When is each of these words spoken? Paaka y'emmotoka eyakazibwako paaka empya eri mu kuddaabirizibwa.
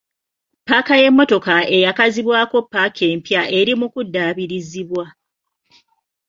Paaka 0.67 0.93
y'emmotoka 1.01 1.55
eyakazibwako 1.75 2.57
paaka 2.71 3.03
empya 3.13 3.41
eri 3.59 3.73
mu 3.79 3.87
kuddaabirizibwa. 3.93 5.05